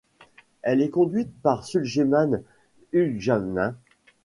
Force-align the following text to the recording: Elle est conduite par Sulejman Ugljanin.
Elle 0.63 0.81
est 0.81 0.89
conduite 0.89 1.31
par 1.43 1.63
Sulejman 1.63 2.41
Ugljanin. 2.91 3.75